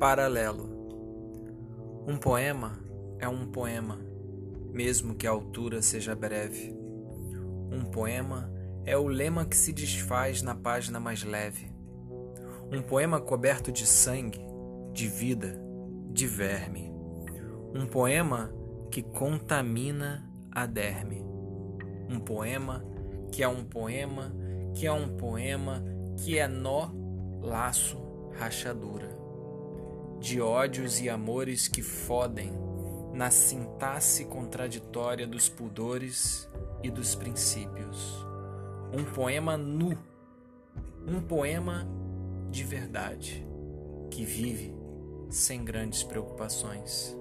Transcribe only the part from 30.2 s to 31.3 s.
de ódios e